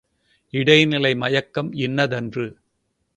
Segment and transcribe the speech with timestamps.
[0.53, 2.47] இடைநிலை மயக்கம் இன்னதன்று.